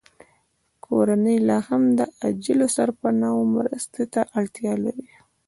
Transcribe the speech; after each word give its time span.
کورنۍ 0.85 1.37
لاهم 1.49 1.83
د 1.99 2.01
عاجلو 2.19 2.67
سرپناه 2.75 3.35
مرستو 3.55 4.03
ته 4.13 4.21
اړتیا 4.39 4.73
لري 4.83 5.07